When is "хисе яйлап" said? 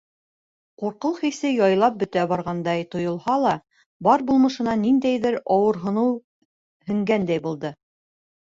1.17-1.99